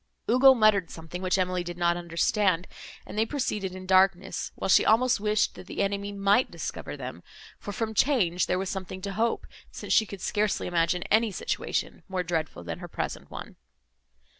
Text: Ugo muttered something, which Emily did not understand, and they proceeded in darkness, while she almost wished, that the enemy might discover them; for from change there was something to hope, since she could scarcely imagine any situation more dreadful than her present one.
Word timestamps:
Ugo 0.27 0.55
muttered 0.55 0.89
something, 0.89 1.21
which 1.21 1.37
Emily 1.37 1.63
did 1.63 1.77
not 1.77 1.95
understand, 1.95 2.67
and 3.05 3.15
they 3.19 3.23
proceeded 3.23 3.75
in 3.75 3.85
darkness, 3.85 4.51
while 4.55 4.67
she 4.67 4.83
almost 4.83 5.19
wished, 5.19 5.53
that 5.53 5.67
the 5.67 5.83
enemy 5.83 6.11
might 6.11 6.49
discover 6.49 6.97
them; 6.97 7.21
for 7.59 7.71
from 7.71 7.93
change 7.93 8.47
there 8.47 8.57
was 8.57 8.67
something 8.71 9.03
to 9.03 9.13
hope, 9.13 9.45
since 9.71 9.93
she 9.93 10.07
could 10.07 10.21
scarcely 10.21 10.65
imagine 10.65 11.03
any 11.11 11.31
situation 11.31 12.01
more 12.07 12.23
dreadful 12.23 12.63
than 12.63 12.79
her 12.79 12.87
present 12.87 13.29
one. 13.29 13.57